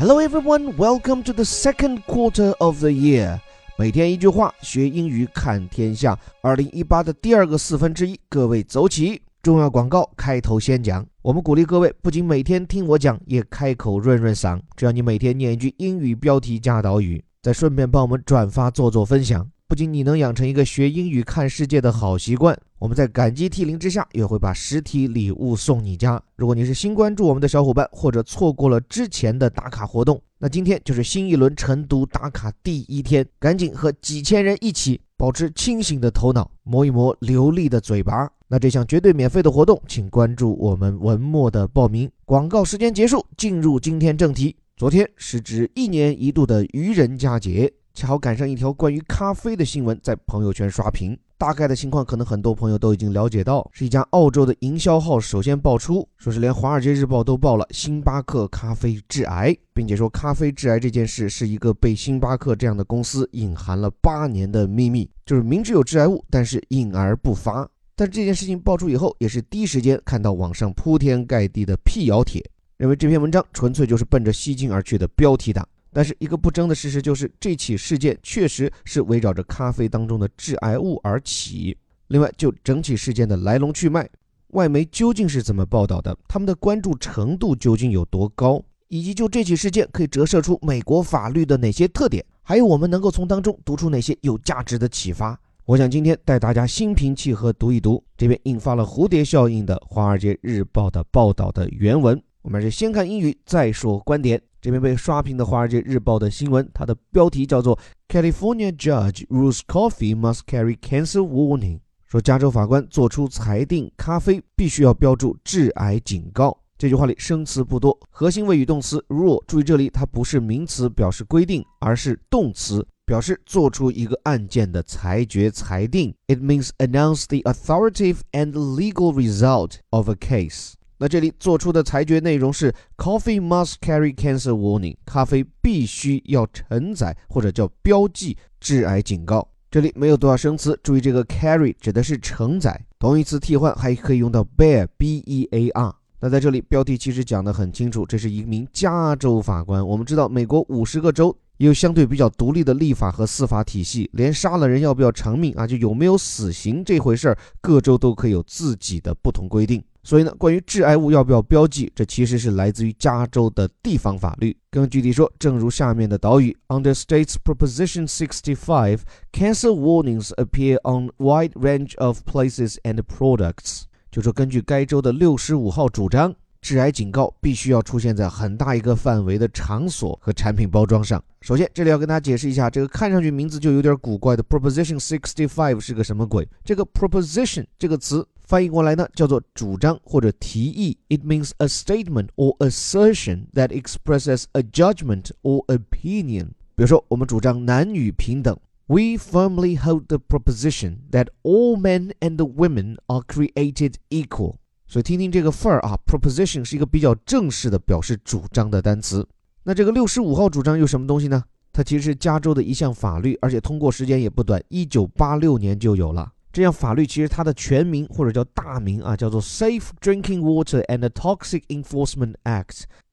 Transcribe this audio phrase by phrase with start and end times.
[0.00, 3.38] Hello everyone, welcome to the second quarter of the year.
[3.76, 6.18] 每天一句话，学英语看天下。
[6.40, 9.20] 二零一八的第二个四分之一，各位走起！
[9.42, 14.58] 重要广告开头先讲，我们鼓励各位不仅每天听我讲，也开口润润嗓。
[14.74, 19.46] 只要你每天念一句英语标题加导语，再顺便帮我们转发做做分享。
[19.70, 26.20] 不仅你能养成一个学英语看世界的好习惯，我们在感激涕零之下，也会把实体礼物送你家。
[26.34, 38.28] 如果你是新关注我们的小伙伴，或者错过了之前的打卡活动，那今天就是新一轮晨读打卡第一天，赶紧和几千人一起保持清醒的头脑，磨一磨流利的嘴巴。
[38.48, 42.10] 那这项绝对免费的活动，请关注我们文末的报名。
[42.24, 44.56] 广告时间结束，进入今天正题。
[44.76, 47.72] 昨天是指一年一度的愚人佳节。
[47.92, 67.68] 恰好赶上一条关于咖啡的新闻在朋友圈刷屏，大概的情况可能很多朋友都已经了解到，是一家澳洲的营销号首先爆出，说是连《华尔街日报》都报了星巴克咖啡致癌，并且说咖啡致癌这件事是一个被星巴克这样的公司隐含了八年的秘密，就是明知有致癌物，但是隐而不发。
[67.96, 72.42] 但这件事情爆出以后，也是第一时间看到网上铺天盖地的辟谣帖，
[72.78, 75.68] 认为这篇文章纯粹就是奔着吸金而去的标题党。
[75.92, 81.76] 但是一个不争的事实就是，这起事件确实是围绕着咖啡当中的致癌物而起。
[82.08, 84.08] 另外，就整起事件的来龙去脉，
[84.48, 102.20] 外媒究竟是怎么报道的，他们的关注程度究竟有多高，以及就这起事件可以折射出美国法律的哪些特点，还有我们能够从当中读出哪些有价值的启发，我想今天带大家心平气和读一读这篇引发了蝴蝶效应的《华尔街日报》的报道的原文。
[102.42, 104.40] 我们是先看英语，再说观点。
[104.62, 116.58] 这篇被刷屏的《华尔街日报》的新闻，它的标题叫做 “California Judge Rules Coffee Must Carry Cancer Warning”，说加州法官作出裁定，咖啡必须要标注致癌警告。
[116.76, 119.42] 这句话里生词不多，核心谓语动词 “rule”。
[119.46, 126.14] 注意这里它不是名词，表示规定，而是动词，表示做出一个案件的裁决、裁定。
[126.26, 130.74] It means announce the authoritative and legal result of a case.
[131.02, 134.96] 那这里做出的裁决内容是：Coffee must carry cancer warning。
[135.06, 139.48] 咖啡必须要承载或者叫标记致癌警告。
[139.70, 145.94] 这里没有多少生词，注意这个 carry 指的是承载，同义词替换还可以用到 bear，b-e-a-r。
[146.20, 149.84] 那在这里标题其实讲得很清楚，这是一名加州法官。
[149.86, 159.82] 我们知道美国五十个州也有相对比较独立的立法和司法体系，连杀了人要不要偿命啊，就有没有死刑这回事儿，各州都可以有自己的不同规定。
[160.02, 164.56] 所以呢，关于致癌物要不要标记，这其实是来自于加州的地方法律。
[164.70, 169.00] 更具体说，正如下面的导语：Under State's Proposition 65,
[169.30, 173.82] cancer warnings appear on wide range of places and products。
[174.10, 181.22] 就说根据该州的六十五号主张，致癌警告必须要出现在很大一个范围的场所和产品包装上。
[181.42, 186.48] 首先，这里要跟大家解释一下，这个看上去名字就有点古怪的 Proposition 65是个什么鬼？
[186.64, 188.26] 这个 Proposition 这个词。
[188.50, 190.98] 翻译过来呢，叫做主张或者提议。
[191.08, 196.48] It means a statement or assertion that expresses a judgment or opinion。
[196.74, 198.58] 比如说，我们主张男女平等。
[198.88, 204.56] We firmly hold the proposition that all men and women are created equal。
[204.88, 209.24] 所以听听这个份儿啊，proposition 是一个比较正式的表示主张的单词。
[209.62, 211.44] 那这个六十五号主张又什么东西呢？
[211.72, 216.32] 它其实是加州的一项法律，而且通过时间也不短，一九八六年就有了。
[216.52, 222.64] 这样法律其实它的全名或者叫大名啊，叫做《Safe Drinking Water and Toxic Enforcement Act》，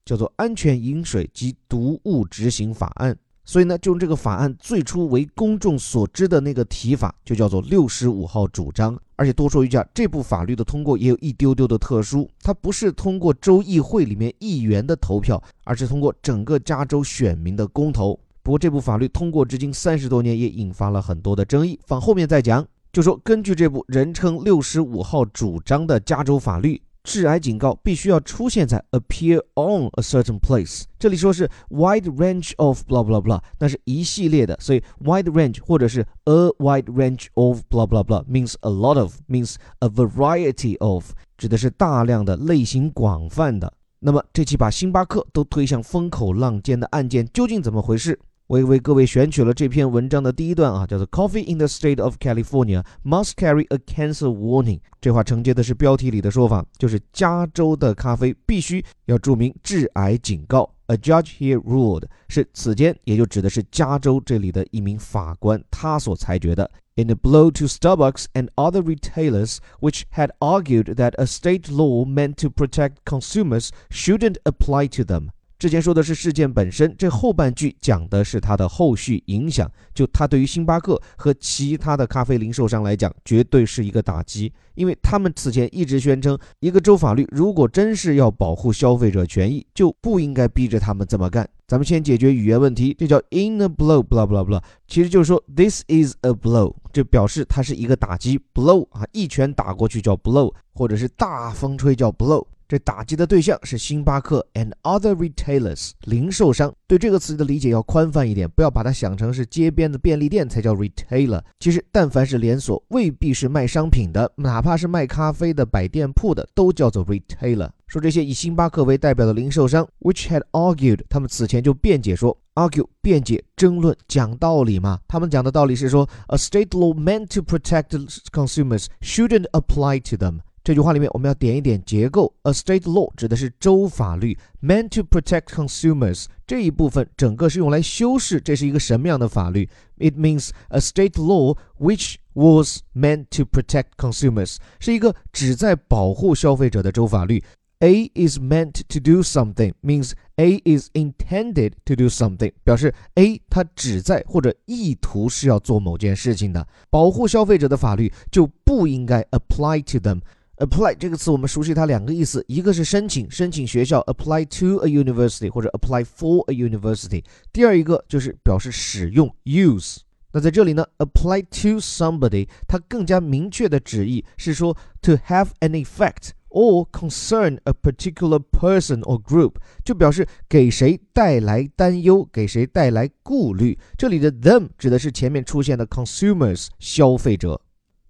[0.04, 3.12] 叫做《安全饮水及毒物执行法案》。
[3.44, 8.98] 所以呢，就用这个法案最初为公众所知的那个提法，就叫做六十五号主张。
[9.16, 18.18] 而且多说一句啊，这部法律的通过也有一丢丢的特殊，它不是通过州议会里面议员的投票，而是通过整个加州选民的公投。
[18.42, 22.66] 不过这部法律通过至今三十多年，也引发了很多的争议，放后面再讲。
[22.98, 30.82] 就说，根据这部人称“六十五号主张”的加州法律，致癌警告必须要出现在 appear on a certain place。
[30.98, 38.04] 这里说是 wide range of blah blah blah，那是一系列的，所以 wide range 或者是 a wide range of blah blah
[38.04, 43.72] blah means a lot of means a variety of，指的是大量的类型广泛的。
[44.00, 48.18] 那么这起把星巴克都推向风口浪尖的案件究竟怎么回事？
[48.47, 54.79] 我也为各位选取了这篇文章的第一段啊，叫做 “Coffee in the state of California must carry a cancer warning”。
[54.99, 60.69] 这话承接的是标题里的说法，就是加州的咖啡必须要注明致癌警告。
[60.87, 66.69] A judge here ruled 是此间，也就指的是加州这里的一名法官，他所裁决的。
[66.95, 72.35] In a blow to Starbucks and other retailers, which had argued that a state law meant
[72.35, 75.29] to protect consumers shouldn't apply to them.
[75.58, 79.68] 之前说的是事件本身，这后半句讲的是它的后续影响。
[79.92, 91.48] 就它对于星巴克和其他的咖啡零售商来讲，绝对是一个打击，因为他们此前一直宣称，一个州法律如果真是要保护消费者权益，就不应该逼着他们这么干。
[91.66, 102.46] 咱们先解决语言问题，这叫 in a blow，blah blah blah，其实就是说 this is a blow，这表示它是一个打击，blow 啊，一拳打过去叫 blow，或者是大风吹叫 blow。
[102.68, 106.70] 这打击的对象是星巴克 and other retailers 零售商。
[106.86, 111.40] 对这个词的理解要宽泛一点，不要把它想成是街边的便利店才叫 retailer。
[111.58, 117.70] 其实，但凡是连锁，未必是卖商品的，哪怕是卖咖啡的、摆店铺的，都叫做 retailer。
[117.86, 125.00] 说这些以星巴克为代表的零售商，which had argued，他们此前就辩解说，argue 辩解、争论、讲道理嘛。
[125.08, 127.88] 他们讲的道理是说，a state law meant to protect
[128.30, 130.40] consumers shouldn't apply to them。
[130.68, 132.30] 这句话里面，我们要点一点结构。
[132.42, 139.66] A state law 指的是州法律，meant to protect consumers 这一部分整个是用来修饰这是一个什么样的法律。
[139.96, 147.42] It means a state law which was meant to protect consumers 是一个旨在保护消费者的州法律。
[147.78, 156.68] A is meant to do something means A is intended to do something，表示 A 它旨在或者意图是要做某件事情的。
[156.90, 160.20] 保护消费者的法律就不应该 apply to them。
[160.58, 169.98] Apply 这个词我们熟悉它两个意思，一个是申请，申请学校 apply to a university 或者 apply for a university，第二一个就是表示使用 use。
[170.32, 183.78] 那在这里呢，apply to somebody 它更加明确的旨意是说 to have an effect or concern a particular person or group，就表示给谁带来担忧，给谁带来顾虑。
[183.96, 187.60] 这里的 them 指的是前面出现的 consumers 消费者。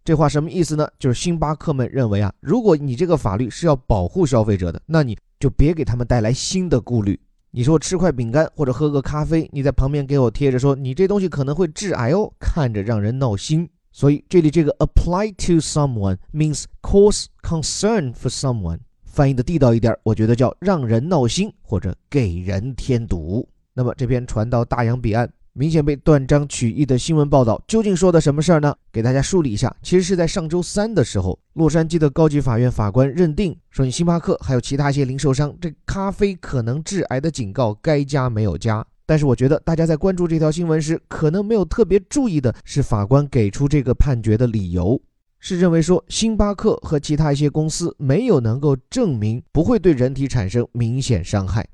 [0.08, 0.88] 这话什么意思呢？
[0.98, 7.20] 就是星巴克们认为啊，如果你这个法律是要保护消费者的，那你就别给他们带来新的顾虑。
[7.50, 13.68] 你说吃块饼干或者喝个咖啡，你在旁边给我贴着说你这东西可能会致癌哦，看着让人闹心。
[13.92, 23.46] 所以这里这个 apply to someone means cause concern for someone，翻译的地道一点，我觉得叫让人闹心或者给人添堵。
[23.74, 25.30] 那么这篇传到大洋彼岸。
[25.58, 28.72] 明显被断章取义的新闻报道，究竟说的什么事儿呢？
[28.92, 38.86] 给大家梳理一下，其实是在上周三的时候，洛杉矶的高级法院法官认定说，你星巴克还有其他一些零售商，这咖啡可能致癌的警告该加没有加。
[39.04, 45.02] 但是我觉得大家在关注这条新闻时，可能没有特别注意的是，法官给出这个判决的理由
[45.40, 51.66] 是认为说，星巴克和其他一些公司没有能够证明不会对人体产生明显伤害。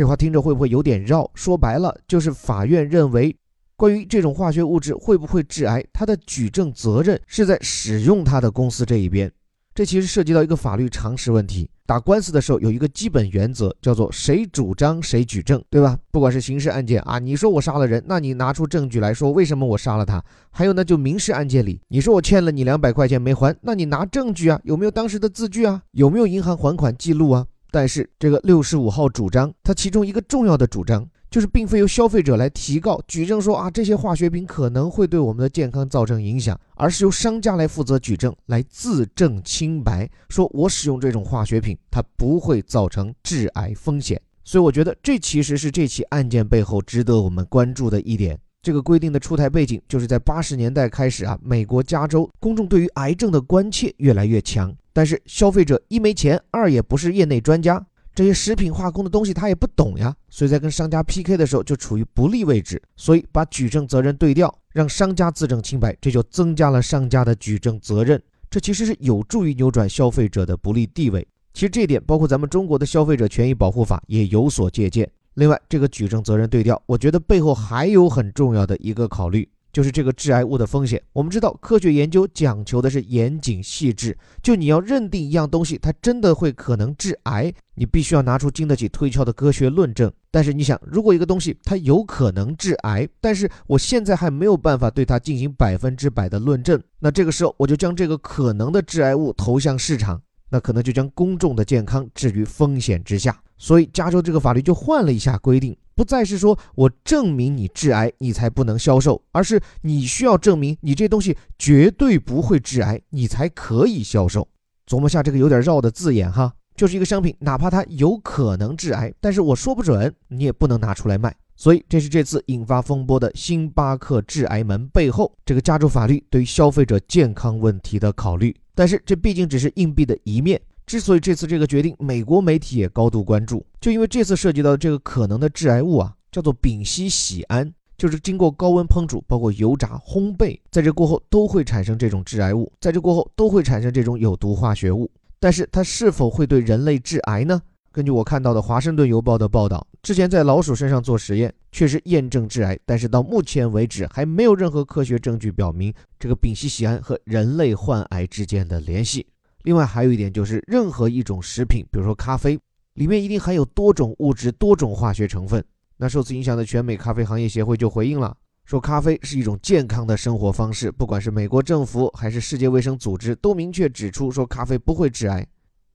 [0.00, 1.30] 这话听着会不会有点绕？
[1.34, 3.36] 说白了就是法院认为，
[3.76, 9.30] 关于这种化学物质会不会致癌，它的举证责任是在使用它的公司这一边。
[9.74, 11.68] 这其实涉及到一个法律常识问题。
[11.84, 15.98] 打官司的时候有一个基本原则，叫做谁主张谁举证，对吧？
[16.10, 20.24] 不管是刑事案件啊，你说我杀了人，那你拿出证据来说为什么我杀了他。
[20.50, 25.82] 还有呢，就民事案件里，你说我欠了你两百块钱没还，那你拿证据啊，有没有当时的字据啊？
[25.90, 27.46] 有没有银行还款记录啊？
[27.70, 44.20] 但是这个六十五号主张，它其中一个重要的主张就是，并非由消费者来提告举证说啊这些化学品可能会对我们的健康造成影响，而是由商家来负责举证，来自证清白，说我使用这种化学品，它不会造成致癌风险。
[44.42, 48.36] 所以我觉得这其实是这起案件背后值得我们关注的一点。
[48.60, 54.74] 这个规定的出台背景，就是在八十年代开始啊，美国加州公众对于癌症的关切越来越强。
[54.92, 68.20] 但是消费者一没钱，二也不是业内专家，这些食品化工的东西他也不懂呀，所以在跟商家 PK 的时候就处于不利位置，所以把举证责任对调，让商家自证清白，这就增加了商家的举证责任，
[68.50, 71.26] 这其实是有助于扭转消费者的不利地位。
[71.52, 75.10] 其实这一点包括咱们中国的消费者权益保护法也有所借鉴。
[75.34, 79.48] 另外，这个举证责任对调，我觉得背后还有很重要的一个考虑。
[79.72, 81.02] 就是这个致癌物的风险。
[81.12, 84.16] 我们知道，科学研究讲求的是严谨细致。
[84.42, 90.10] 就你要认定一样东西，它真的会可能致癌，你必须要拿出经得起推敲的科学论证。
[90.30, 103.40] 但是你想，如果一个东西它有可能致癌，但是我现在还没有办法对它进行百分之百的论证，那这个时候我就将这个可能的致癌物投向市场，那可能就将公众的健康置于风险之下。
[103.56, 105.76] 所以，加州这个法律就换了一下规定。
[105.94, 114.48] 不再是说我证明你致癌，你才不能销售，而是你需要证明你这东西绝对不会致癌，你才可以销售。
[114.86, 121.34] 琢磨下这个有点绕的字眼哈，就是一个商品，哪怕它有可能致癌，但是我说不准，你也不能拿出来卖。
[121.54, 128.56] 所以，这是这次引发风波的星巴克致癌门背后，这个加州法律对消费者健康问题的考虑。
[128.74, 130.58] 但是，这毕竟只是硬币的一面。
[130.90, 145.08] 之所以这次这个决定，美国媒体也高度关注，就因为这次涉及到这个可能的致癌物啊，叫做丙烯酰胺，就是经过高温烹煮，包括油炸、烘焙，在这过后都会产生这种致癌物，在这过后都会产生这种有毒化学物。
[145.38, 147.62] 但是它是否会对人类致癌呢？
[147.92, 159.24] 根据我看到的《华盛顿邮报》的报道，之前在老鼠身上做实验，确实验证致癌，但是到目前为止还没有任何科学证据表明这个丙烯酰胺和人类患癌之间的联系。
[159.62, 162.58] 另外还有一点就是，任何一种食品，比如说咖啡，
[162.94, 165.64] 里面一定含有多种物质、多种化学成分。
[165.96, 170.90] 那受此影响的全美咖啡行业协会就回应了，说咖啡是一种健康的生活方式。
[170.90, 175.46] 不管是美国政府还是世界卫生组织，都明确指出说咖啡不会致癌，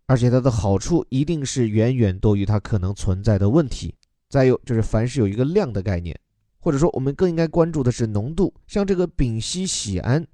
[0.05, 3.95] 而且它的好处一定是远远多于它可能存在的问题。
[4.29, 6.15] 再有就是，凡是有一个量的概念，
[6.59, 10.25] 或者说我们更应该关注的是浓度，像这个丙烯酰胺。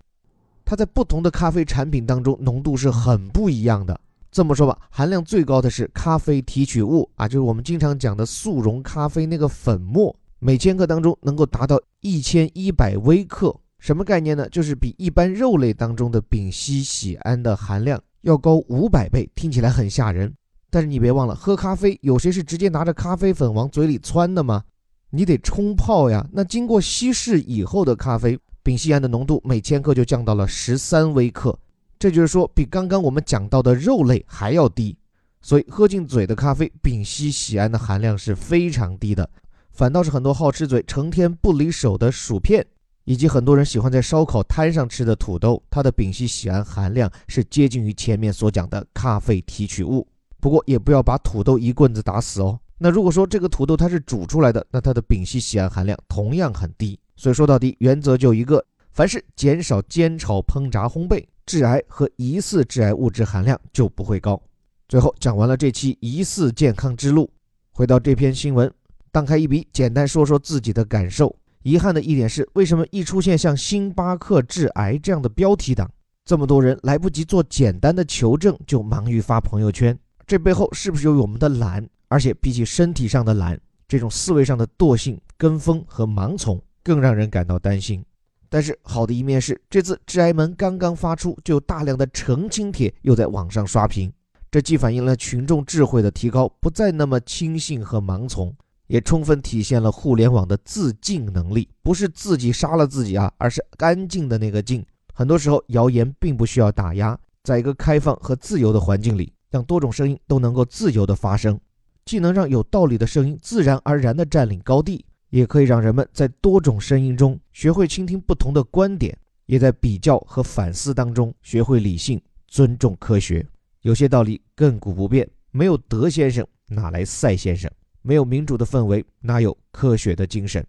[0.71, 3.99] 它在不同的咖啡产品当中浓度是很不一样的。
[4.31, 13.53] 这么说吧，含量最高的是咖啡提取物啊，就是我们经常讲的速溶咖啡那个粉末，每千克当中能够达到一千一百微克。
[13.79, 14.47] 什么概念呢？
[14.47, 19.29] 就是比一般肉类当中的丙烯酰胺的含量要高五百倍。
[19.35, 20.33] 听起来很吓人，
[20.69, 24.63] 但是你别忘了，喝咖啡有谁是直接拿着咖啡粉往嘴里窜的吗？
[25.09, 26.25] 你得冲泡呀。
[26.31, 28.39] 那经过稀释以后的咖啡。
[28.63, 31.57] 丙烯胺的浓度每千克就降到了十三微克，
[31.97, 34.97] 这就是说比刚刚我们讲到的肉类还要低。
[35.41, 39.27] 所以喝进嘴的咖啡，丙烯酰胺的含量是非常低的。
[39.71, 42.63] 反倒是很多好吃嘴、成天不离手的薯片，
[43.05, 50.07] 以及很多人喜欢在烧烤摊上吃的土豆，它的丙烯酰胺含量是接近于前面所讲的咖啡提取物。
[50.39, 52.59] 不过也不要把土豆一棍子打死哦。
[52.77, 56.99] 那如果说这个土豆它是煮出来的，那它的丙烯酰胺含量同样很低。
[57.21, 64.41] 所以说到底，原则就一个：凡是减少煎炒烹炸烘焙，致癌和疑似致癌物质含量就不会高。
[64.89, 67.29] 最后讲完了这期疑似健康之路，
[67.69, 68.73] 回到这篇新闻，
[69.11, 71.35] 荡开一笔，简单说说自己的感受。
[71.61, 75.87] 遗憾的一点是，为什么一出现像星巴克致癌这样的标题党，
[76.25, 79.95] 这么多人来不及做简单的求证，就忙于发朋友圈？
[80.25, 81.87] 这背后是不是有我们的懒？
[82.07, 86.59] 而且比起身体上的懒，这种思维上的惰性、跟风和盲从。
[86.83, 88.03] 更让人感到担心。
[88.49, 94.11] 但是好的一面是，这次致癌门刚刚发出，就有大量的澄清帖又在网上刷屏。
[94.51, 98.53] 这既反映了群众智慧的提高，不再那么轻信和盲从，
[98.87, 101.69] 也充分体现了互联网的自净能力。
[101.81, 104.85] 不是自己杀了自己啊，而是干净的那个净。
[105.13, 111.57] 很多时候，谣言并不需要打压，在一个开放和自由的环境里，让多种声音都能够自由的发声，
[112.03, 115.05] 既能让有道理的声音自然而然地占领高地。
[115.31, 123.45] 也可以让人们在多种声音中学会倾听不同的观点，也在比较和反思当中学会理性、尊重科学。
[123.81, 127.71] 有些道理亘古不变，没有德先生哪来赛先生？
[128.01, 130.65] 没有民主的氛围，哪有科学的精神？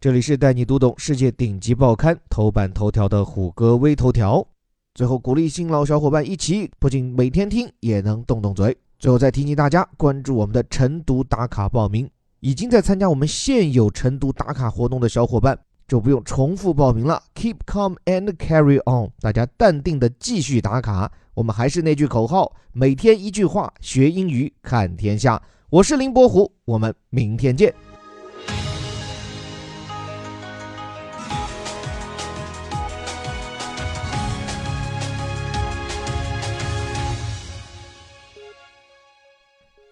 [0.00, 4.46] 这里是带你读懂世界顶级报刊头版头条的虎哥微头条。
[4.94, 8.76] 最后鼓励新老小伙伴一起，不仅每天听，也能动动嘴。
[8.98, 12.08] 最后再提醒大家关注我们的晨读打卡报名。
[12.40, 17.22] 已经在参加我们现有晨读打卡活动的小伙伴，就不用重复报名了。
[17.34, 21.10] Keep calm and carry on，大家淡定的继续打卡。
[21.34, 25.42] 我们还是那句口号：每天一句话，学英语看天下。
[25.70, 27.74] 我是林伯虎，我们明天见。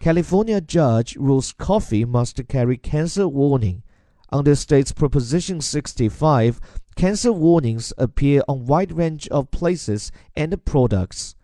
[0.06, 3.82] California judge rules coffee must carry cancer warning.
[4.30, 6.60] Under state's Proposition 65,
[6.94, 11.34] cancer warnings appear on wide range of places and products.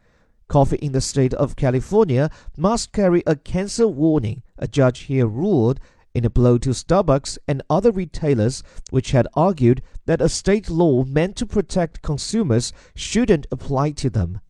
[0.46, 5.80] Coffee in the state of California must carry a cancer warning, a judge here ruled,
[6.14, 11.02] in a blow to Starbucks and other retailers which had argued that a state law
[11.02, 14.40] meant to protect consumers shouldn't apply to them.